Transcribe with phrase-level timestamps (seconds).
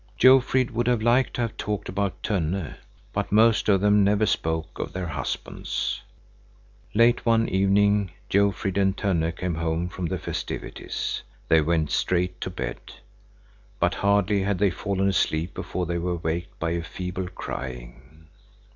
[0.17, 2.73] Jofrid would have liked to have talked about Tönne,
[3.13, 6.01] but most of them never spoke of their husbands.
[6.95, 11.21] Late one evening Jofrid and Tönne came home from the festivities.
[11.49, 12.79] They went straight to bed.
[13.79, 18.25] But hardly had they fallen asleep before they were waked by a feeble crying.